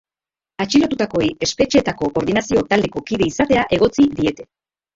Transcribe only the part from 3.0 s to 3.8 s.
kide izatea